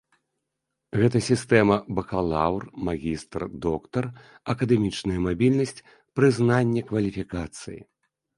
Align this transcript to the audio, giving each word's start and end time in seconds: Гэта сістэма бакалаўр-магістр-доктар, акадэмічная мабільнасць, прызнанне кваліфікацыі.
Гэта 1.01 1.17
сістэма 1.29 1.75
бакалаўр-магістр-доктар, 1.99 4.09
акадэмічная 4.55 5.19
мабільнасць, 5.27 5.85
прызнанне 6.19 6.81
кваліфікацыі. 6.91 7.79